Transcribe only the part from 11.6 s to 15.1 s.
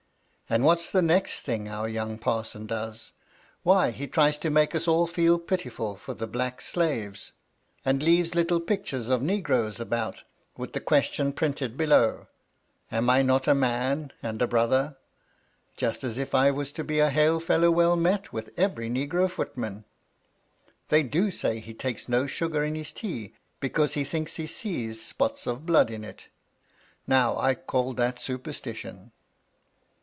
below,' Am I not a man and a brother?'